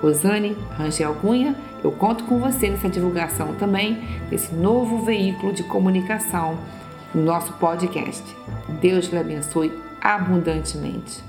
Rosane 0.00 0.56
Rangel 0.76 1.14
Cunha, 1.16 1.56
eu 1.82 1.92
conto 1.92 2.24
com 2.24 2.38
você 2.38 2.70
nessa 2.70 2.88
divulgação 2.88 3.54
também 3.56 3.98
desse 4.30 4.54
novo 4.54 5.04
veículo 5.04 5.52
de 5.52 5.62
comunicação 5.64 6.56
no 7.14 7.22
nosso 7.22 7.52
podcast. 7.54 8.22
Deus 8.80 9.06
lhe 9.06 9.18
abençoe 9.18 9.72
abundantemente. 10.00 11.28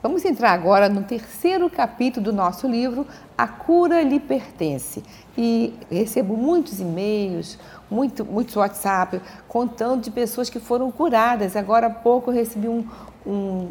Vamos 0.00 0.24
entrar 0.24 0.52
agora 0.52 0.88
no 0.88 1.02
terceiro 1.02 1.68
capítulo 1.68 2.26
do 2.26 2.32
nosso 2.32 2.68
livro, 2.68 3.04
A 3.36 3.48
Cura 3.48 4.00
lhe 4.02 4.20
Pertence. 4.20 5.02
E 5.36 5.74
recebo 5.90 6.36
muitos 6.36 6.78
e-mails, 6.78 7.58
muito, 7.90 8.24
muitos 8.24 8.54
WhatsApp, 8.54 9.20
contando 9.48 10.02
de 10.02 10.10
pessoas 10.12 10.48
que 10.48 10.60
foram 10.60 10.92
curadas. 10.92 11.56
Agora 11.56 11.88
há 11.88 11.90
pouco 11.90 12.30
eu 12.30 12.34
recebi 12.34 12.68
um, 12.68 12.86
um 13.26 13.70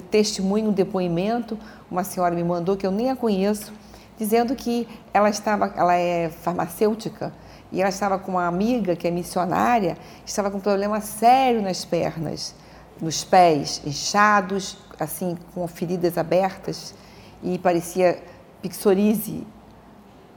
testemunho, 0.00 0.70
um 0.70 0.72
depoimento, 0.72 1.58
uma 1.90 2.04
senhora 2.04 2.34
me 2.34 2.44
mandou 2.44 2.76
que 2.76 2.86
eu 2.86 2.90
nem 2.90 3.10
a 3.10 3.16
conheço, 3.16 3.72
dizendo 4.18 4.54
que 4.54 4.88
ela 5.12 5.30
estava, 5.30 5.72
ela 5.76 5.94
é 5.94 6.28
farmacêutica 6.28 7.32
e 7.70 7.80
ela 7.80 7.90
estava 7.90 8.18
com 8.18 8.32
uma 8.32 8.46
amiga 8.46 8.96
que 8.96 9.06
é 9.06 9.10
missionária, 9.10 9.96
estava 10.24 10.50
com 10.50 10.58
um 10.58 10.60
problema 10.60 11.00
sério 11.00 11.62
nas 11.62 11.84
pernas, 11.84 12.54
nos 13.00 13.22
pés, 13.22 13.80
inchados, 13.84 14.78
assim, 14.98 15.36
com 15.54 15.66
feridas 15.68 16.18
abertas 16.18 16.94
e 17.42 17.58
parecia 17.58 18.18
pixorise, 18.60 19.46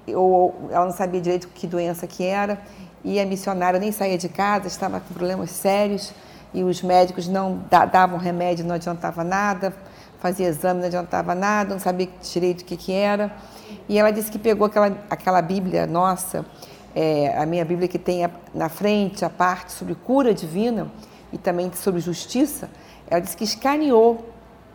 ou 0.08 0.70
ela 0.70 0.86
não 0.86 0.94
sabia 0.94 1.22
direito 1.22 1.48
que 1.48 1.66
doença 1.66 2.06
que 2.06 2.24
era, 2.24 2.62
e 3.04 3.20
a 3.20 3.26
missionária 3.26 3.80
nem 3.80 3.92
saía 3.92 4.18
de 4.18 4.30
casa, 4.30 4.68
estava 4.68 5.00
com 5.00 5.14
problemas 5.14 5.50
sérios, 5.50 6.14
e 6.54 6.64
os 6.64 6.82
médicos 6.82 7.28
não 7.28 7.64
davam 7.92 8.18
remédio, 8.18 8.66
não 8.66 8.76
adiantava 8.76 9.24
nada, 9.24 9.74
fazia 10.20 10.48
exame, 10.48 10.82
não 10.82 10.88
adiantava 10.88 11.34
nada, 11.34 11.74
não 11.74 11.80
sabia 11.80 12.10
direito 12.22 12.62
o 12.62 12.66
que, 12.66 12.78
que 12.78 12.92
era. 12.92 13.32
E 13.88 13.98
ela 13.98 14.12
disse 14.12 14.30
que 14.30 14.38
pegou 14.38 14.68
aquela, 14.68 14.98
aquela 15.10 15.42
Bíblia 15.42 15.88
nossa, 15.88 16.46
é, 16.96 17.38
a 17.38 17.46
minha 17.46 17.64
Bíblia 17.64 17.88
que 17.88 17.98
tem 17.98 18.30
na 18.54 18.70
frente 18.70 19.24
a 19.24 19.30
parte 19.30 19.72
sobre 19.72 19.96
cura 19.96 20.34
divina 20.34 20.92
e 21.32 21.38
também 21.38 21.72
sobre 21.74 22.02
justiça, 22.02 22.70
ela 23.10 23.22
disse 23.22 23.36
que 23.36 23.44
escaneou 23.44 24.30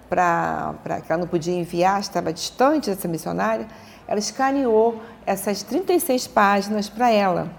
para 0.09 1.01
que 1.05 1.13
ela 1.13 1.21
não 1.21 1.29
podia 1.29 1.55
enviar, 1.55 2.01
estava 2.01 2.33
distante 2.33 2.91
dessa 2.91 3.09
missionária, 3.09 3.67
ela 4.09 4.19
escaneou 4.19 5.01
essas 5.27 5.63
36 5.63 6.27
páginas 6.29 6.89
para 6.89 7.11
ela. 7.11 7.51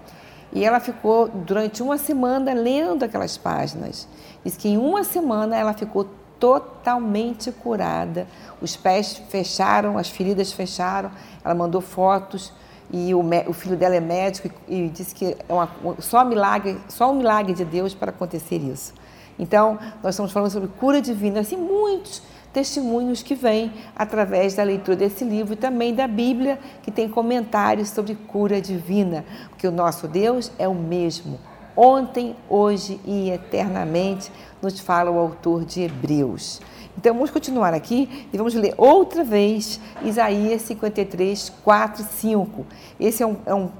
E 0.52 0.64
ela 0.64 0.80
ficou 0.80 1.28
durante 1.28 1.82
uma 1.82 1.98
semana 1.98 2.52
lendo 2.54 3.04
aquelas 3.04 3.36
páginas. 3.36 4.08
Diz 4.44 4.56
que 4.56 4.68
em 4.68 4.76
uma 4.76 5.04
semana 5.04 5.56
ela 5.56 5.72
ficou 5.72 6.08
totalmente 6.40 7.52
curada. 7.52 8.26
Os 8.60 8.76
pés 8.76 9.20
fecharam, 9.28 9.98
as 9.98 10.08
feridas 10.08 10.52
fecharam. 10.52 11.10
Ela 11.44 11.54
mandou 11.54 11.80
fotos 11.80 12.52
e 12.90 13.14
o, 13.14 13.20
o 13.46 13.52
filho 13.52 13.76
dela 13.76 13.96
é 13.96 14.00
médico 14.00 14.48
e, 14.66 14.84
e 14.84 14.88
disse 14.88 15.14
que 15.14 15.36
é 15.48 15.52
uma, 15.52 15.68
só 15.98 16.24
milagre, 16.24 16.80
só 16.88 17.10
um 17.10 17.16
milagre 17.16 17.52
de 17.52 17.64
Deus 17.64 17.94
para 17.94 18.10
acontecer 18.10 18.56
isso. 18.56 18.94
Então, 19.38 19.78
nós 20.02 20.14
estamos 20.14 20.32
falando 20.32 20.50
sobre 20.50 20.68
cura 20.80 21.00
divina, 21.00 21.40
assim 21.40 21.56
muitos 21.56 22.22
testemunhos 22.58 23.22
que 23.22 23.36
vêm 23.36 23.72
através 23.94 24.56
da 24.56 24.64
leitura 24.64 24.96
desse 24.96 25.22
livro 25.24 25.52
e 25.52 25.56
também 25.56 25.94
da 25.94 26.08
Bíblia, 26.08 26.58
que 26.82 26.90
tem 26.90 27.08
comentários 27.08 27.90
sobre 27.90 28.16
cura 28.16 28.60
divina, 28.60 29.24
porque 29.48 29.68
o 29.68 29.70
nosso 29.70 30.08
Deus 30.08 30.50
é 30.58 30.66
o 30.66 30.74
mesmo, 30.74 31.38
ontem, 31.76 32.34
hoje 32.48 33.00
e 33.04 33.30
eternamente, 33.30 34.32
nos 34.60 34.80
fala 34.80 35.08
o 35.08 35.20
autor 35.20 35.64
de 35.64 35.82
Hebreus. 35.82 36.60
Então 36.96 37.14
vamos 37.14 37.30
continuar 37.30 37.72
aqui 37.72 38.26
e 38.32 38.36
vamos 38.36 38.54
ler 38.54 38.74
outra 38.76 39.22
vez 39.22 39.80
Isaías 40.02 40.62
53, 40.62 41.52
4 41.62 42.02
e 42.02 42.06
5. 42.06 42.66
Esse 42.98 43.22
é 43.22 43.26
um, 43.28 43.36
é 43.46 43.54
um, 43.54 43.70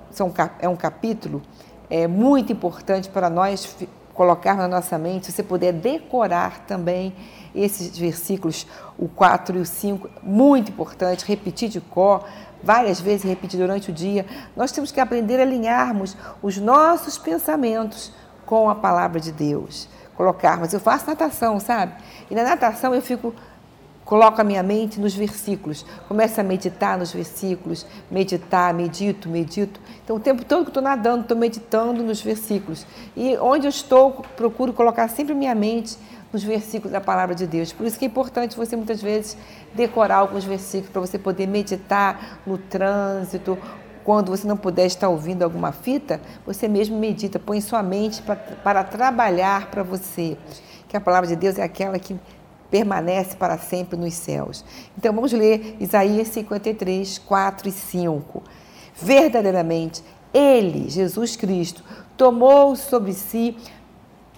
é 0.61 0.69
um 0.69 0.77
capítulo 0.77 1.43
é, 1.91 2.07
muito 2.07 2.53
importante 2.53 3.09
para 3.09 3.29
nós 3.29 3.77
colocar 4.19 4.57
na 4.57 4.67
nossa 4.67 4.99
mente, 4.99 5.27
se 5.27 5.33
você 5.33 5.45
puder 5.45 5.73
decorar 5.73 6.67
também 6.67 7.15
esses 7.55 7.97
versículos, 7.97 8.67
o 8.99 9.07
4 9.09 9.59
e 9.59 9.61
o 9.61 9.65
5, 9.65 10.11
muito 10.25 10.73
importante, 10.73 11.25
repetir 11.25 11.69
de 11.69 11.81
cor, 11.81 12.25
várias 12.61 13.01
vezes 13.01 13.23
repetir 13.23 13.61
durante 13.61 13.93
o 13.93 13.95
dia. 13.95 14.27
Nós 14.57 14.73
temos 14.73 14.91
que 14.91 14.99
aprender 14.99 15.39
a 15.39 15.43
alinharmos 15.45 16.17
os 16.43 16.59
nossos 16.59 17.17
pensamentos 17.17 18.13
com 18.45 18.69
a 18.69 18.75
palavra 18.75 19.21
de 19.21 19.31
Deus. 19.31 19.89
Colocarmos, 20.17 20.73
eu 20.73 20.81
faço 20.81 21.07
natação, 21.07 21.61
sabe? 21.61 21.95
E 22.29 22.35
na 22.35 22.43
natação 22.43 22.93
eu 22.93 23.01
fico 23.01 23.33
coloco 24.09 24.41
a 24.41 24.45
minha 24.45 24.63
mente 24.63 24.99
nos 24.99 25.15
versículos, 25.15 25.85
começo 26.09 26.41
a 26.41 26.43
meditar 26.43 26.97
nos 26.97 27.13
versículos, 27.13 27.85
meditar, 28.11 28.73
medito, 28.73 29.29
medito. 29.29 29.79
Então, 30.03 30.17
o 30.17 30.19
tempo 30.19 30.47
todo 30.47 30.65
que 30.65 30.71
estou 30.71 30.83
nadando, 30.83 31.21
estou 31.21 31.37
meditando 31.37 32.03
nos 32.03 32.23
versículos. 32.23 32.87
E 33.15 33.37
onde 33.37 33.67
eu 33.67 33.69
estou, 33.69 34.25
procuro 34.35 34.73
colocar 34.73 35.09
sempre 35.09 35.35
minha 35.35 35.55
mente 35.55 35.95
nos 36.33 36.43
versículos 36.43 36.91
da 36.91 37.03
palavra 37.03 37.35
de 37.35 37.47
Deus. 37.47 37.71
Por 37.71 37.87
isso 37.87 37.99
que 37.99 38.07
é 38.07 38.09
importante 38.09 38.57
você 38.57 38.75
muitas 38.77 39.03
vezes 39.03 39.37
decorar 39.75 40.17
alguns 40.17 40.45
versículos 40.45 40.91
para 40.91 41.03
você 41.03 41.19
poder 41.19 41.47
meditar 41.47 42.41
no 42.47 42.57
trânsito. 42.57 43.59
Quando 44.05 44.31
você 44.31 44.49
não 44.49 44.57
puder 44.57 44.87
estar 44.87 45.11
ouvindo 45.11 45.43
alguma 45.43 45.71
fita, 45.71 46.19
você 46.47 46.67
mesmo 46.67 46.99
medita, 46.99 47.39
põe 47.39 47.61
sua 47.61 47.83
mente 47.83 48.23
para, 48.23 48.37
para 48.37 48.85
trabalhar 48.85 49.71
para 49.71 49.83
você. 49.83 50.39
Que 50.89 50.97
a 50.97 51.01
palavra 51.01 51.29
de 51.29 51.37
Deus 51.37 51.59
é 51.59 51.63
aquela 51.63 51.99
que 51.99 52.17
permanece 52.71 53.37
para 53.37 53.59
sempre 53.59 53.99
nos 53.99 54.15
céus. 54.15 54.65
Então 54.97 55.13
vamos 55.13 55.33
ler 55.33 55.77
Isaías 55.81 56.29
53, 56.29 57.19
4 57.19 57.69
e 57.69 57.73
5. 57.73 58.43
Verdadeiramente, 58.95 60.03
Ele, 60.33 60.89
Jesus 60.89 61.37
Cristo, 61.37 61.83
tomou 62.17 62.75
sobre 62.77 63.13
si 63.13 63.57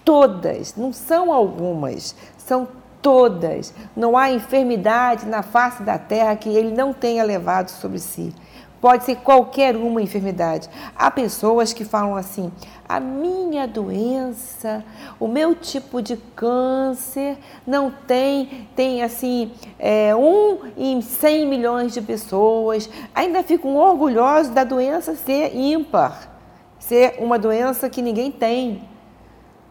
todas, 0.05 0.75
não 0.75 0.93
são 0.93 1.31
algumas, 1.31 2.15
são 2.37 2.67
todas. 3.01 3.73
Não 3.95 4.15
há 4.15 4.31
enfermidade 4.31 5.25
na 5.25 5.41
face 5.41 5.83
da 5.83 5.97
terra 5.97 6.35
que 6.35 6.49
ele 6.49 6.71
não 6.71 6.93
tenha 6.93 7.23
levado 7.23 7.69
sobre 7.69 7.99
si. 7.99 8.33
Pode 8.81 9.03
ser 9.03 9.17
qualquer 9.17 9.75
uma 9.75 10.01
enfermidade. 10.01 10.67
Há 10.95 11.11
pessoas 11.11 11.71
que 11.71 11.85
falam 11.85 12.15
assim: 12.15 12.51
a 12.89 12.99
minha 12.99 13.67
doença, 13.67 14.83
o 15.19 15.27
meu 15.27 15.53
tipo 15.53 16.01
de 16.01 16.17
câncer 16.35 17.37
não 17.65 17.91
tem, 17.91 18.67
tem 18.75 19.03
assim, 19.03 19.51
é, 19.77 20.15
um 20.15 20.61
em 20.75 20.99
100 20.99 21.45
milhões 21.45 21.93
de 21.93 22.01
pessoas. 22.01 22.89
Ainda 23.13 23.43
ficam 23.43 23.75
orgulhosos 23.75 24.51
da 24.51 24.63
doença 24.63 25.15
ser 25.15 25.55
ímpar, 25.55 26.31
ser 26.79 27.17
uma 27.19 27.37
doença 27.37 27.87
que 27.87 28.01
ninguém 28.01 28.31
tem. 28.31 28.89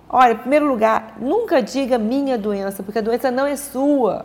Olha, 0.08 0.34
em 0.34 0.38
primeiro 0.38 0.68
lugar, 0.68 1.16
nunca 1.20 1.60
diga 1.60 1.98
minha 1.98 2.38
doença, 2.38 2.80
porque 2.82 3.00
a 3.00 3.02
doença 3.02 3.28
não 3.28 3.44
é 3.44 3.56
sua. 3.56 4.24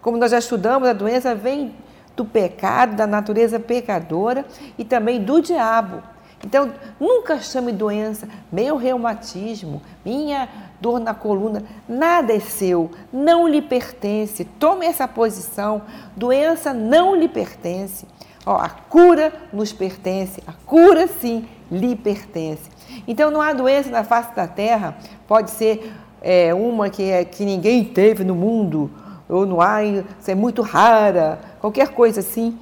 Como 0.00 0.16
nós 0.16 0.30
já 0.30 0.38
estudamos, 0.38 0.88
a 0.88 0.92
doença 0.92 1.34
vem 1.34 1.74
do 2.20 2.24
pecado, 2.26 2.96
da 2.96 3.06
natureza 3.06 3.58
pecadora 3.58 4.44
e 4.76 4.84
também 4.84 5.22
do 5.22 5.40
diabo. 5.40 6.02
Então, 6.44 6.70
nunca 6.98 7.40
chame 7.40 7.72
doença, 7.72 8.28
meu 8.52 8.76
reumatismo, 8.76 9.80
minha 10.04 10.46
dor 10.80 11.00
na 11.00 11.14
coluna, 11.14 11.62
nada 11.88 12.34
é 12.34 12.40
seu, 12.40 12.90
não 13.10 13.48
lhe 13.48 13.62
pertence. 13.62 14.44
Tome 14.44 14.84
essa 14.84 15.08
posição, 15.08 15.82
doença 16.14 16.74
não 16.74 17.14
lhe 17.14 17.28
pertence. 17.28 18.06
Ó, 18.44 18.56
a 18.56 18.68
cura 18.68 19.32
nos 19.50 19.72
pertence, 19.72 20.42
a 20.46 20.52
cura 20.52 21.06
sim 21.06 21.46
lhe 21.70 21.96
pertence. 21.96 22.70
Então 23.08 23.30
não 23.30 23.40
há 23.40 23.54
doença 23.54 23.88
na 23.90 24.04
face 24.04 24.34
da 24.34 24.46
terra, 24.46 24.96
pode 25.26 25.50
ser 25.50 25.90
é, 26.20 26.52
uma 26.52 26.90
que, 26.90 27.02
é, 27.02 27.24
que 27.24 27.44
ninguém 27.44 27.82
teve 27.84 28.24
no 28.24 28.34
mundo, 28.34 28.90
ou 29.30 29.46
não 29.46 29.60
há, 29.60 29.78
é 30.26 30.34
muito 30.34 30.60
rara, 30.60 31.38
qualquer 31.60 31.88
coisa 31.88 32.20
assim. 32.20 32.58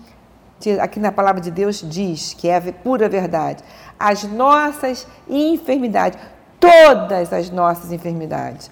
Aqui 0.81 1.01
na 1.01 1.11
palavra 1.11 1.41
de 1.41 1.51
Deus 1.51 1.83
diz 1.89 2.35
que 2.35 2.49
é 2.49 2.57
a 2.57 2.73
pura 2.73 3.09
verdade. 3.09 3.63
As 3.99 4.25
nossas 4.25 5.07
enfermidades, 5.29 6.19
todas 6.61 7.33
as 7.33 7.49
nossas 7.51 7.93
enfermidades. 7.93 8.71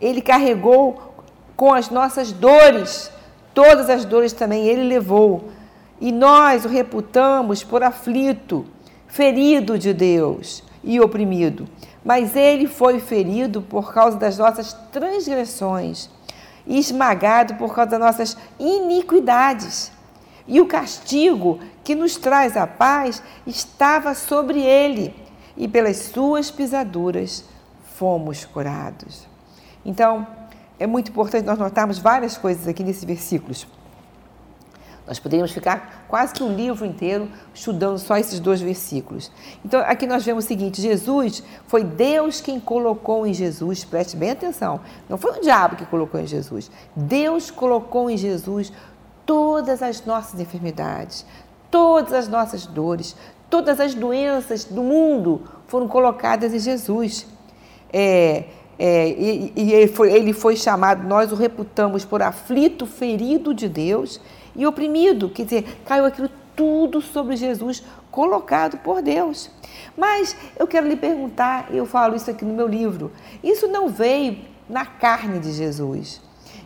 Ele 0.00 0.22
carregou 0.22 1.14
com 1.56 1.74
as 1.74 1.90
nossas 1.90 2.32
dores, 2.32 3.10
todas 3.52 3.90
as 3.90 4.04
dores 4.04 4.32
também 4.32 4.66
ele 4.66 4.84
levou. 4.84 5.48
E 6.00 6.12
nós 6.12 6.64
o 6.64 6.68
reputamos 6.68 7.64
por 7.64 7.82
aflito 7.82 8.66
ferido 9.06 9.78
de 9.78 9.92
Deus 9.92 10.62
e 10.84 11.00
oprimido, 11.00 11.66
mas 12.04 12.36
ele 12.36 12.66
foi 12.66 13.00
ferido 13.00 13.62
por 13.62 13.92
causa 13.92 14.16
das 14.16 14.36
nossas 14.36 14.74
transgressões 14.92 16.10
e 16.66 16.78
esmagado 16.78 17.54
por 17.54 17.74
causa 17.74 17.92
das 17.92 18.00
nossas 18.00 18.36
iniquidades. 18.58 19.92
E 20.46 20.60
o 20.60 20.66
castigo 20.66 21.60
que 21.82 21.94
nos 21.94 22.16
traz 22.16 22.56
a 22.56 22.66
paz 22.66 23.22
estava 23.46 24.14
sobre 24.14 24.60
ele, 24.60 25.14
e 25.56 25.66
pelas 25.66 25.96
suas 25.96 26.50
pisaduras 26.50 27.44
fomos 27.94 28.44
curados. 28.44 29.26
Então, 29.84 30.26
é 30.78 30.86
muito 30.86 31.10
importante 31.10 31.46
nós 31.46 31.58
notarmos 31.58 31.98
várias 31.98 32.36
coisas 32.36 32.68
aqui 32.68 32.84
nesses 32.84 33.04
versículos. 33.04 33.66
Nós 35.06 35.20
poderíamos 35.20 35.52
ficar 35.52 36.04
quase 36.08 36.34
que 36.34 36.42
um 36.42 36.52
livro 36.52 36.84
inteiro 36.84 37.30
estudando 37.54 37.98
só 37.98 38.16
esses 38.16 38.40
dois 38.40 38.60
versículos. 38.60 39.30
Então, 39.64 39.80
aqui 39.80 40.06
nós 40.06 40.24
vemos 40.24 40.44
o 40.44 40.48
seguinte: 40.48 40.82
Jesus 40.82 41.42
foi 41.66 41.84
Deus 41.84 42.40
quem 42.40 42.58
colocou 42.58 43.26
em 43.26 43.32
Jesus, 43.32 43.84
preste 43.84 44.16
bem 44.16 44.32
atenção, 44.32 44.80
não 45.08 45.16
foi 45.16 45.38
o 45.38 45.40
diabo 45.40 45.76
que 45.76 45.86
colocou 45.86 46.18
em 46.18 46.26
Jesus. 46.26 46.70
Deus 46.94 47.50
colocou 47.50 48.10
em 48.10 48.16
Jesus 48.16 48.72
todas 49.24 49.80
as 49.80 50.04
nossas 50.04 50.40
enfermidades, 50.40 51.24
todas 51.70 52.12
as 52.12 52.28
nossas 52.28 52.66
dores, 52.66 53.14
todas 53.48 53.78
as 53.78 53.94
doenças 53.94 54.64
do 54.64 54.82
mundo 54.82 55.42
foram 55.68 55.86
colocadas 55.86 56.52
em 56.52 56.58
Jesus. 56.58 57.26
É, 57.92 58.44
é, 58.78 59.08
e, 59.08 59.52
e 59.56 59.72
ele, 59.72 59.88
foi, 59.88 60.12
ele 60.12 60.32
foi 60.32 60.56
chamado, 60.56 61.06
nós 61.06 61.32
o 61.32 61.34
reputamos 61.34 62.04
por 62.04 62.22
aflito, 62.22 62.86
ferido 62.86 63.54
de 63.54 63.68
Deus 63.68 64.20
e 64.54 64.66
oprimido, 64.66 65.28
quer 65.28 65.44
dizer, 65.44 65.80
caiu 65.84 66.04
aquilo 66.04 66.30
tudo 66.54 67.00
sobre 67.00 67.36
Jesus, 67.36 67.82
colocado 68.10 68.78
por 68.78 69.02
Deus. 69.02 69.50
Mas 69.96 70.36
eu 70.58 70.66
quero 70.66 70.88
lhe 70.88 70.96
perguntar, 70.96 71.68
eu 71.70 71.86
falo 71.86 72.16
isso 72.16 72.30
aqui 72.30 72.44
no 72.44 72.54
meu 72.54 72.66
livro, 72.66 73.12
isso 73.42 73.68
não 73.68 73.88
veio 73.88 74.38
na 74.68 74.84
carne 74.84 75.38
de 75.38 75.52
Jesus. 75.52 76.20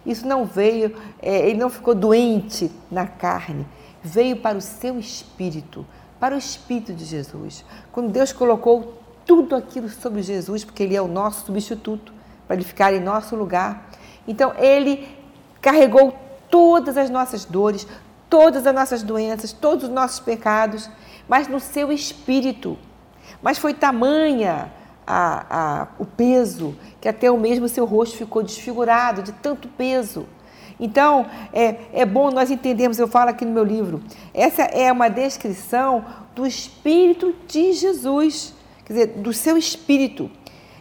Isso 0.04 0.26
não 0.26 0.44
veio, 0.44 0.96
é, 1.20 1.48
ele 1.48 1.58
não 1.58 1.68
ficou 1.68 1.94
doente 1.94 2.70
na 2.90 3.06
carne, 3.06 3.66
veio 4.02 4.36
para 4.36 4.56
o 4.56 4.60
seu 4.60 4.98
espírito, 4.98 5.86
para 6.18 6.34
o 6.34 6.38
espírito 6.38 6.92
de 6.94 7.04
Jesus. 7.04 7.64
Quando 7.92 8.10
Deus 8.10 8.32
colocou 8.32 8.94
tudo 9.30 9.54
aquilo 9.54 9.88
sobre 9.88 10.22
Jesus, 10.22 10.64
porque 10.64 10.82
ele 10.82 10.96
é 10.96 11.00
o 11.00 11.06
nosso 11.06 11.46
substituto, 11.46 12.12
para 12.48 12.56
ele 12.56 12.64
ficar 12.64 12.92
em 12.92 12.98
nosso 12.98 13.36
lugar. 13.36 13.88
Então 14.26 14.52
ele 14.58 15.06
carregou 15.62 16.12
todas 16.50 16.96
as 16.96 17.08
nossas 17.08 17.44
dores, 17.44 17.86
todas 18.28 18.66
as 18.66 18.74
nossas 18.74 19.04
doenças, 19.04 19.52
todos 19.52 19.84
os 19.84 19.90
nossos 19.90 20.18
pecados, 20.18 20.90
mas 21.28 21.46
no 21.46 21.60
seu 21.60 21.92
espírito. 21.92 22.76
Mas 23.40 23.56
foi 23.56 23.72
tamanha 23.72 24.72
a, 25.06 25.46
a, 25.48 25.88
o 25.96 26.04
peso 26.04 26.74
que 27.00 27.08
até 27.08 27.30
o 27.30 27.38
mesmo 27.38 27.68
seu 27.68 27.84
rosto 27.84 28.16
ficou 28.16 28.42
desfigurado 28.42 29.22
de 29.22 29.30
tanto 29.30 29.68
peso. 29.68 30.26
Então, 30.80 31.24
é, 31.52 31.76
é 31.92 32.04
bom 32.04 32.32
nós 32.32 32.50
entendermos, 32.50 32.98
eu 32.98 33.06
falo 33.06 33.30
aqui 33.30 33.44
no 33.44 33.52
meu 33.52 33.62
livro, 33.62 34.02
essa 34.34 34.62
é 34.62 34.90
uma 34.90 35.08
descrição 35.08 36.04
do 36.34 36.44
Espírito 36.44 37.32
de 37.46 37.74
Jesus, 37.74 38.58
quer 38.90 39.06
dizer, 39.06 39.06
do 39.18 39.32
seu 39.32 39.56
Espírito, 39.56 40.28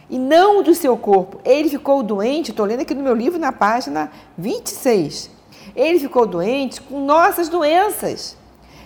e 0.08 0.18
não 0.18 0.62
do 0.64 0.74
seu 0.74 0.96
corpo. 0.96 1.40
Ele 1.44 1.68
ficou 1.68 2.02
doente, 2.02 2.50
estou 2.50 2.66
lendo 2.66 2.80
aqui 2.80 2.92
no 2.92 3.02
meu 3.02 3.14
livro, 3.14 3.38
na 3.38 3.52
página 3.52 4.10
26. 4.36 5.30
Ele 5.76 6.00
ficou 6.00 6.26
doente 6.26 6.80
com 6.80 7.04
nossas 7.04 7.48
doenças. 7.48 8.36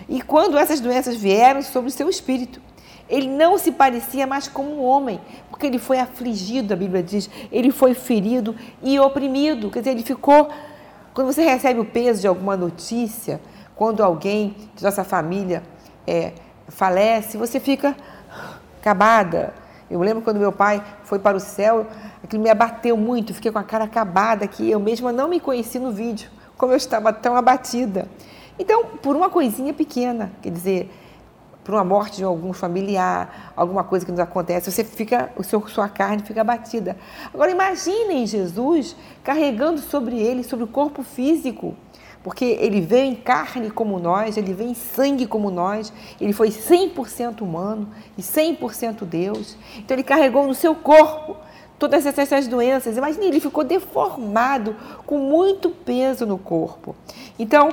E 0.07 0.21
quando 0.21 0.55
essas 0.55 0.79
doenças 0.79 1.15
vieram 1.15 1.63
sobre 1.63 1.89
o 1.89 1.91
seu 1.91 2.07
espírito, 2.07 2.61
ele 3.09 3.27
não 3.27 3.57
se 3.57 3.71
parecia 3.71 4.27
mais 4.27 4.47
como 4.47 4.69
um 4.69 4.83
homem, 4.83 5.19
porque 5.49 5.65
ele 5.65 5.79
foi 5.79 5.97
afligido, 5.97 6.73
a 6.73 6.77
Bíblia 6.77 7.01
diz, 7.01 7.27
ele 7.51 7.71
foi 7.71 7.95
ferido 7.95 8.55
e 8.83 8.99
oprimido. 8.99 9.71
Quer 9.71 9.79
dizer, 9.79 9.91
ele 9.91 10.03
ficou. 10.03 10.49
Quando 11.15 11.33
você 11.33 11.43
recebe 11.43 11.79
o 11.79 11.85
peso 11.85 12.21
de 12.21 12.27
alguma 12.27 12.55
notícia, 12.55 13.41
quando 13.75 14.03
alguém 14.03 14.55
de 14.75 14.83
nossa 14.83 15.03
família 15.03 15.63
é, 16.05 16.33
falece, 16.67 17.37
você 17.37 17.59
fica 17.59 17.95
acabada. 18.85 19.53
Eu 19.89 19.99
lembro 19.99 20.21
quando 20.21 20.37
meu 20.37 20.51
pai 20.51 20.83
foi 21.03 21.17
para 21.17 21.35
o 21.35 21.39
céu, 21.39 21.87
aquilo 22.23 22.41
me 22.41 22.49
abateu 22.49 22.95
muito, 22.95 23.33
fiquei 23.33 23.51
com 23.51 23.57
a 23.57 23.63
cara 23.63 23.85
acabada, 23.85 24.47
que 24.47 24.69
eu 24.69 24.79
mesma 24.79 25.11
não 25.11 25.27
me 25.27 25.39
conheci 25.39 25.79
no 25.79 25.91
vídeo 25.91 26.29
como 26.55 26.71
eu 26.71 26.77
estava 26.77 27.11
tão 27.11 27.35
abatida. 27.35 28.07
Então, 28.57 28.85
por 29.01 29.15
uma 29.15 29.29
coisinha 29.29 29.73
pequena, 29.73 30.31
quer 30.41 30.51
dizer, 30.51 30.89
por 31.63 31.73
uma 31.73 31.83
morte 31.83 32.17
de 32.17 32.23
algum 32.23 32.53
familiar, 32.53 33.51
alguma 33.55 33.83
coisa 33.83 34.05
que 34.05 34.11
nos 34.11 34.21
acontece, 34.21 34.71
você 34.71 34.83
fica, 34.83 35.31
o 35.35 35.43
seu, 35.43 35.67
sua 35.67 35.89
carne 35.89 36.23
fica 36.23 36.41
abatida. 36.41 36.95
Agora 37.33 37.51
imaginem 37.51 38.25
Jesus 38.25 38.95
carregando 39.23 39.81
sobre 39.81 40.17
ele, 40.17 40.43
sobre 40.43 40.63
o 40.63 40.67
corpo 40.67 41.03
físico, 41.03 41.75
porque 42.25 42.43
ele 42.43 42.81
veio 42.81 43.05
em 43.05 43.13
carne 43.13 43.69
como 43.69 43.99
nós, 43.99 44.35
ele 44.35 44.51
veio 44.51 44.71
em 44.71 44.73
sangue 44.73 45.27
como 45.27 45.51
nós, 45.51 45.93
ele 46.19 46.33
foi 46.33 46.49
100% 46.49 47.41
humano 47.41 47.87
e 48.17 48.21
100% 48.23 49.05
Deus. 49.05 49.55
Então 49.77 49.93
ele 49.93 50.01
carregou 50.01 50.47
no 50.47 50.55
seu 50.55 50.73
corpo 50.73 51.37
todas 51.77 52.03
essas 52.03 52.47
doenças. 52.47 52.97
Imagine, 52.97 53.27
ele 53.27 53.39
ficou 53.39 53.63
deformado, 53.63 54.75
com 55.05 55.19
muito 55.19 55.69
peso 55.69 56.25
no 56.25 56.39
corpo. 56.39 56.95
Então, 57.37 57.69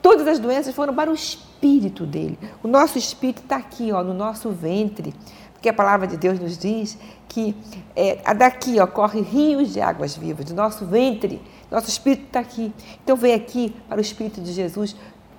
todas 0.00 0.26
as 0.26 0.38
doenças 0.38 0.74
foram 0.74 0.94
para 0.94 1.10
o 1.10 1.14
espírito 1.14 2.06
dele. 2.06 2.38
O 2.62 2.68
nosso 2.68 2.96
espírito 2.96 3.42
está 3.42 3.56
aqui, 3.56 3.92
ó, 3.92 4.02
no 4.02 4.14
nosso 4.14 4.48
ventre. 4.48 5.12
Porque 5.52 5.68
a 5.68 5.74
palavra 5.74 6.06
de 6.06 6.16
Deus 6.16 6.40
nos 6.40 6.56
diz 6.56 6.96
que 7.28 7.54
é, 7.94 8.32
daqui 8.32 8.80
ó, 8.80 8.86
corre 8.86 9.20
rios 9.20 9.74
de 9.74 9.80
águas 9.82 10.16
vivas, 10.16 10.46
do 10.46 10.54
nosso 10.54 10.86
ventre. 10.86 11.42
Nosso 11.70 11.88
espírito 11.88 12.24
está 12.26 12.40
aqui. 12.40 12.72
Então, 13.02 13.16
vem 13.16 13.34
aqui 13.34 13.74
para 13.88 13.98
o 13.98 14.00
espírito 14.00 14.40
de 14.40 14.52
Jesus 14.52 14.96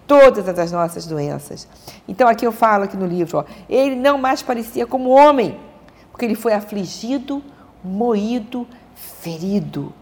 todas 0.07 0.47
as 0.59 0.71
nossas 0.71 1.05
doenças. 1.05 1.67
Então, 2.07 2.27
aqui 2.27 2.45
eu 2.45 2.51
falo 2.51 2.83
aqui 2.83 2.97
no 2.97 3.05
livro, 3.05 3.39
ó, 3.39 3.45
ele 3.69 3.95
não 3.95 4.17
mais 4.17 4.41
parecia 4.41 4.85
como 4.85 5.09
homem, 5.09 5.57
porque 6.11 6.25
ele 6.25 6.35
foi 6.35 6.53
afligido, 6.53 7.43
moído, 7.83 8.67
ferido 8.95 9.93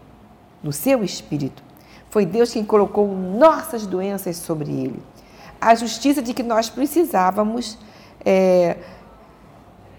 no 0.62 0.72
seu 0.72 1.02
espírito. 1.02 1.62
Foi 2.10 2.26
Deus 2.26 2.52
quem 2.52 2.64
colocou 2.64 3.06
nossas 3.06 3.86
doenças 3.86 4.36
sobre 4.36 4.70
ele. 4.70 5.02
A 5.60 5.74
justiça 5.74 6.20
de 6.20 6.34
que 6.34 6.42
nós 6.42 6.68
precisávamos, 6.68 7.78
é, 8.24 8.78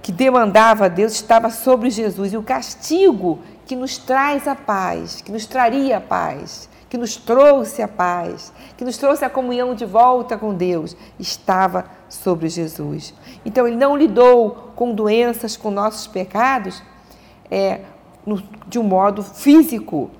que 0.01 0.11
demandava 0.11 0.85
a 0.85 0.87
Deus, 0.89 1.13
estava 1.13 1.49
sobre 1.49 1.89
Jesus. 1.89 2.33
E 2.33 2.37
o 2.37 2.43
castigo 2.43 3.39
que 3.65 3.75
nos 3.75 3.98
traz 3.98 4.48
a 4.48 4.56
paz, 4.56 5.22
que 5.22 5.32
nos 5.32 5.46
traria 5.46 5.98
a 5.98 6.01
paz, 6.01 6.70
que 6.89 6.98
nos 6.98 7.15
trouxe 7.15 7.82
a 7.82 7.88
paz, 7.88 8.51
que 8.75 8.84
nos 8.84 8.98
trouxe 8.98 9.24
a 9.24 9.30
comunhão 9.30 9.74
de 9.74 9.86
volta 9.86 10.38
com 10.38 10.53
Deus, 10.53 10.96
estava 11.18 11.86
sobre 12.10 12.50
Jesus. 12.50 13.13
Então, 13.46 13.65
ele 13.65 13.77
não 13.77 13.96
lidou 13.96 14.74
com 14.75 14.94
doenças, 14.94 15.56
com 15.56 15.72
nossos 15.72 16.06
pecados, 16.08 16.84
é, 17.50 17.82
no, 18.25 18.44
de 18.68 18.77
um 18.77 18.84
modo 18.84 19.24
físico, 19.24 20.12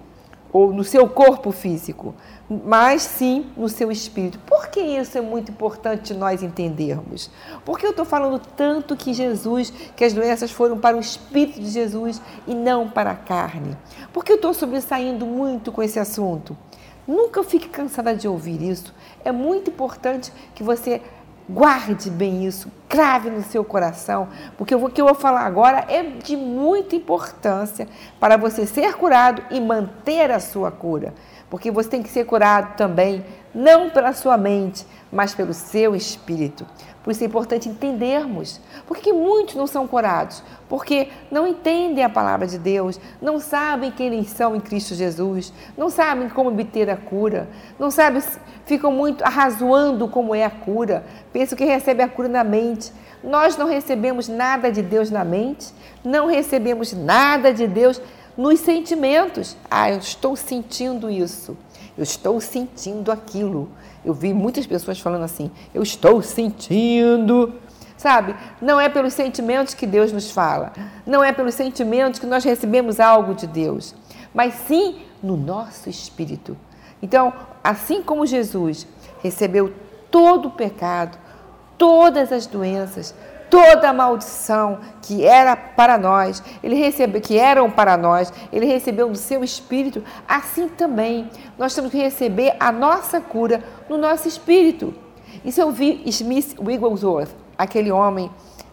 ou 0.52 0.74
no 0.74 0.84
seu 0.84 1.08
corpo 1.08 1.52
físico, 1.52 2.14
mas 2.50 3.04
sim 3.04 3.46
no 3.56 3.70
seu 3.70 3.92
espírito. 3.92 4.38
Por 4.40 4.68
que 4.68 4.82
isso 4.82 5.18
é 5.18 5.22
muito 5.22 5.52
importante 5.52 6.14
nós 6.14 6.44
entendermos? 6.44 7.30
Porque 7.64 7.86
eu 7.86 7.92
estou 7.92 8.06
falando 8.06 8.40
tanto 8.58 8.96
que 8.96 9.14
Jesus, 9.14 9.72
que 9.96 10.04
as 10.04 10.14
doenças 10.14 10.52
foram 10.52 10.78
para 10.78 10.98
o 10.98 11.00
espírito 11.00 11.62
de 11.62 11.70
Jesus 11.70 12.22
e 12.46 12.54
não 12.54 12.90
para 12.90 13.12
a 13.12 13.16
carne. 13.16 13.78
Porque 14.12 14.32
eu 14.32 14.36
estou 14.36 14.54
sobressaindo 14.54 15.26
muito 15.26 15.72
com 15.72 15.82
esse 15.82 16.00
assunto. 16.00 16.58
Nunca 17.08 17.44
fique 17.44 17.68
cansada 17.68 18.16
de 18.16 18.28
ouvir 18.28 18.62
isso. 18.62 18.94
É 19.24 19.32
muito 19.32 19.72
importante 19.72 20.32
que 20.54 20.64
você 20.64 21.02
Guarde 21.54 22.10
bem 22.10 22.46
isso, 22.46 22.72
crave 22.88 23.30
no 23.30 23.44
seu 23.44 23.66
coração, 23.66 24.30
porque 24.58 24.74
o 24.74 24.90
que 24.90 25.02
eu 25.02 25.06
vou 25.06 25.14
falar 25.14 25.42
agora 25.42 25.84
é 25.90 26.02
de 26.02 26.38
muita 26.38 26.96
importância 26.96 27.90
para 28.22 28.38
você 28.38 28.66
ser 28.66 28.94
curado 28.94 29.44
e 29.52 29.60
manter 29.60 30.32
a 30.32 30.40
sua 30.40 30.72
cura. 30.72 31.14
Porque 31.50 31.70
você 31.70 31.90
tem 31.90 32.02
que 32.02 32.08
ser 32.08 32.24
curado 32.24 32.78
também, 32.78 33.26
não 33.54 33.90
pela 33.90 34.14
sua 34.14 34.38
mente, 34.38 34.86
mas 35.12 35.36
pelo 35.36 35.54
seu 35.54 35.96
espírito. 35.96 36.66
Por 37.04 37.12
isso 37.12 37.24
é 37.24 37.28
importante 37.28 37.68
entendermos. 37.68 38.62
Por 38.86 38.98
que 38.98 39.12
muitos 39.12 39.56
não 39.56 39.66
são 39.66 39.88
curados? 39.88 40.44
Porque 40.70 41.10
não 41.32 41.48
entendem 41.48 42.04
a 42.04 42.10
palavra 42.10 42.46
de 42.46 42.60
Deus, 42.60 43.00
não 43.22 43.40
sabem 43.40 43.92
quem 43.92 44.08
eles 44.08 44.30
são 44.30 44.56
em 44.56 44.60
Cristo 44.60 44.94
Jesus, 44.94 45.52
não 45.76 45.90
sabem 45.90 46.30
como 46.30 46.50
obter 46.50 46.90
a 46.90 46.96
cura, 46.96 47.50
não 47.80 47.90
sabem, 47.90 48.22
ficam 48.66 48.92
muito 48.92 49.24
arrazoando 49.24 50.08
como 50.08 50.36
é 50.36 50.46
a 50.46 50.50
cura, 50.50 51.04
pensam 51.34 51.58
que 51.58 51.66
recebe 51.66 52.04
a 52.04 52.08
cura 52.08 52.28
na 52.28 52.44
mente. 52.44 52.92
Nós 53.24 53.58
não 53.58 53.68
recebemos 53.68 54.28
nada 54.28 54.72
de 54.72 54.82
Deus 54.82 55.10
na 55.10 55.26
mente, 55.26 55.74
não 56.04 56.28
recebemos 56.28 56.94
nada 56.94 57.54
de 57.54 57.68
Deus 57.68 58.00
nos 58.38 58.60
sentimentos. 58.60 59.58
Ah, 59.70 59.92
eu 59.92 59.98
estou 59.98 60.36
sentindo 60.36 61.10
isso, 61.10 61.58
eu 61.98 62.04
estou 62.04 62.40
sentindo 62.40 63.12
aquilo. 63.12 63.70
Eu 64.04 64.14
vi 64.14 64.34
muitas 64.34 64.66
pessoas 64.66 65.00
falando 65.00 65.24
assim: 65.24 65.52
eu 65.74 65.84
estou 65.84 66.22
sentindo. 66.22 67.54
Sabe? 67.98 68.36
Não 68.60 68.82
é 68.82 68.90
pelos 68.90 69.14
sentimentos 69.14 69.76
que 69.76 69.86
Deus 69.86 70.12
nos 70.12 70.32
fala, 70.32 70.74
não 71.06 71.24
é 71.24 71.32
pelos 71.32 71.54
sentimentos 71.54 72.20
que 72.20 72.26
nós 72.26 72.44
recebemos 72.44 73.00
algo 73.00 73.36
de 73.36 73.46
Deus, 73.46 73.94
mas 74.34 74.56
sim 74.66 75.04
no 75.22 75.38
nosso 75.38 75.88
espírito. 75.88 76.58
Então, 77.00 77.32
assim 77.64 78.02
como 78.02 78.26
Jesus 78.26 78.88
recebeu 79.22 79.72
todo 80.10 80.48
o 80.48 80.52
pecado, 80.52 81.16
todas 81.78 82.32
as 82.32 82.48
doenças, 82.48 83.14
toda 83.52 83.90
a 83.90 83.94
maldição 83.94 84.80
que 85.02 85.26
era 85.26 85.56
para 85.56 85.98
nós, 85.98 86.42
ele 86.64 86.76
recebeu, 86.76 87.22
que 87.22 87.38
eram 87.38 87.70
para 87.70 87.98
nós, 87.98 88.34
ele 88.52 88.66
recebeu 88.66 89.10
no 89.10 89.16
seu 89.16 89.44
espírito, 89.44 90.02
assim 90.28 90.70
também 90.70 91.30
nós 91.60 91.76
temos 91.76 91.92
que 91.92 91.98
receber 91.98 92.56
a 92.58 92.72
nossa 92.72 93.20
cura 93.20 93.62
no 93.90 93.98
nosso 93.98 94.28
espírito. 94.28 94.94
Isso 95.44 95.60
eu 95.60 95.70
vi 95.70 96.02
Smith 96.06 96.56
Wigglesworth, 96.58 97.30
aquele 97.58 97.92
homem 97.92 98.32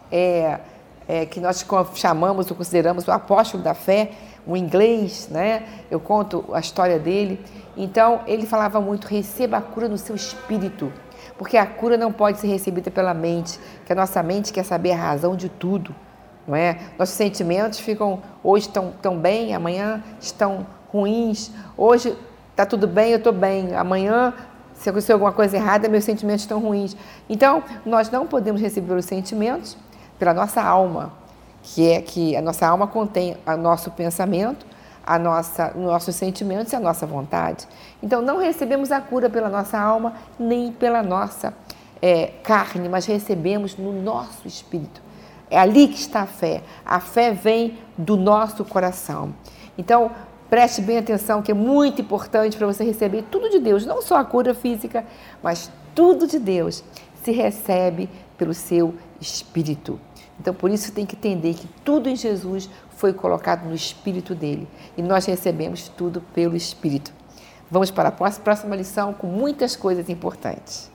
é, 0.09 0.59
é, 1.07 1.25
que 1.25 1.41
nós 1.41 1.65
chamamos 1.95 2.49
ou 2.49 2.55
consideramos 2.55 3.07
o 3.07 3.11
apóstolo 3.11 3.61
da 3.61 3.73
fé, 3.73 4.11
um 4.47 4.55
inglês, 4.55 5.27
né? 5.29 5.63
Eu 5.91 5.99
conto 5.99 6.45
a 6.53 6.59
história 6.59 6.97
dele. 6.97 7.43
Então, 7.75 8.21
ele 8.25 8.45
falava 8.45 8.79
muito: 8.79 9.07
receba 9.07 9.57
a 9.57 9.61
cura 9.61 9.87
no 9.87 9.97
seu 9.97 10.15
espírito, 10.15 10.91
porque 11.37 11.57
a 11.57 11.65
cura 11.65 11.97
não 11.97 12.11
pode 12.11 12.39
ser 12.39 12.47
recebida 12.47 12.89
pela 12.91 13.13
mente, 13.13 13.59
que 13.85 13.93
a 13.93 13.95
nossa 13.95 14.21
mente 14.23 14.51
quer 14.51 14.63
saber 14.63 14.91
a 14.91 14.97
razão 14.97 15.35
de 15.35 15.49
tudo, 15.49 15.95
não 16.47 16.55
é? 16.55 16.79
Nossos 16.97 17.15
sentimentos 17.15 17.79
ficam 17.79 18.21
hoje 18.43 18.67
estão 18.67 18.93
tão 19.01 19.17
bem, 19.17 19.53
amanhã 19.53 20.03
estão 20.19 20.65
ruins. 20.91 21.51
Hoje 21.77 22.15
está 22.51 22.65
tudo 22.65 22.87
bem, 22.87 23.11
eu 23.11 23.17
estou 23.17 23.33
bem. 23.33 23.75
Amanhã 23.75 24.33
se 24.73 24.89
aconteceu 24.89 25.15
alguma 25.15 25.31
coisa 25.31 25.57
errada, 25.57 25.87
meus 25.89 26.05
sentimentos 26.05 26.41
estão 26.41 26.59
ruins. 26.59 26.95
Então, 27.29 27.63
nós 27.85 28.09
não 28.09 28.25
podemos 28.25 28.61
receber 28.61 28.93
os 28.93 29.05
sentimentos 29.05 29.77
pela 30.17 30.33
nossa 30.33 30.61
alma, 30.61 31.13
que 31.61 31.91
é 31.91 32.01
que 32.01 32.35
a 32.35 32.41
nossa 32.41 32.65
alma 32.67 32.87
contém 32.87 33.37
o 33.45 33.57
nosso 33.57 33.91
pensamento, 33.91 34.65
a 35.09 35.17
nossa, 35.17 35.71
os 35.75 35.81
nossos 35.81 36.15
sentimentos 36.15 36.71
e 36.71 36.75
a 36.75 36.79
nossa 36.79 37.03
vontade. 37.07 37.67
Então, 38.03 38.21
não 38.21 38.37
recebemos 38.37 38.91
a 38.91 39.01
cura 39.01 39.27
pela 39.27 39.49
nossa 39.49 39.79
alma 39.79 40.13
nem 40.39 40.71
pela 40.71 41.01
nossa 41.01 41.51
é, 41.99 42.27
carne, 42.43 42.87
mas 42.87 43.07
recebemos 43.07 43.75
no 43.75 43.91
nosso 43.91 44.47
espírito. 44.47 45.01
É 45.49 45.57
ali 45.57 45.87
que 45.87 45.97
está 45.97 46.21
a 46.21 46.27
fé. 46.27 46.61
A 46.85 46.99
fé 46.99 47.31
vem 47.31 47.79
do 47.97 48.15
nosso 48.15 48.63
coração. 48.63 49.33
Então, 49.75 50.11
Preste 50.49 50.81
bem 50.81 50.97
atenção, 50.97 51.43
que 51.43 51.51
é 51.51 51.53
muito 51.53 52.01
importante 52.01 52.57
para 52.57 52.65
você 52.65 52.83
receber 52.83 53.23
tudo 53.29 53.51
de 53.51 53.59
Deus, 53.59 53.85
não 53.85 54.01
só 54.01 54.15
a 54.15 54.25
cura 54.25 54.55
física, 54.55 55.05
mas 55.43 55.71
tudo 55.93 56.25
de 56.25 56.39
Deus 56.39 56.83
se 57.23 57.31
recebe 57.31 58.09
pelo 58.35 58.51
seu 58.55 58.95
espírito. 59.21 59.99
Então, 60.39 60.51
por 60.51 60.71
isso 60.71 60.91
tem 60.91 61.05
que 61.05 61.15
entender 61.15 61.53
que 61.53 61.67
tudo 61.85 62.09
em 62.09 62.15
Jesus 62.15 62.67
foi 62.99 63.13
colocado 63.13 63.65
no 63.65 63.73
espírito 63.73 64.35
dele 64.35 64.67
e 64.97 65.01
nós 65.01 65.25
recebemos 65.25 65.87
tudo 65.87 66.19
pelo 66.33 66.53
espírito. 66.53 67.13
Vamos 67.71 67.89
para 67.89 68.09
a 68.09 68.11
próxima 68.11 68.75
lição 68.75 69.13
com 69.13 69.25
muitas 69.25 69.73
coisas 69.73 70.09
importantes. 70.09 70.91